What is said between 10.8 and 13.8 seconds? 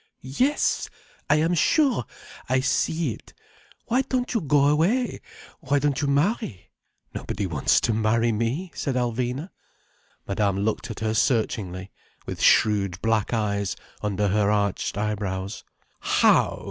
at her searchingly, with shrewd black eyes